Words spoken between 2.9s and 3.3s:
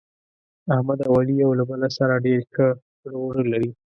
کړه